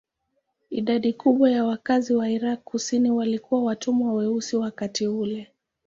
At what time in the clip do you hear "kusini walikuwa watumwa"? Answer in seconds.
2.63-4.13